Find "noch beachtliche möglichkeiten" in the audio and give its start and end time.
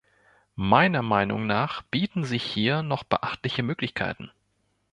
2.81-4.31